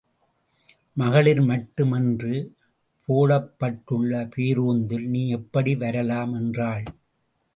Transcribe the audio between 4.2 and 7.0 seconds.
பேருந்தில் நீ எப்படி வரலாம்? என்றாள்.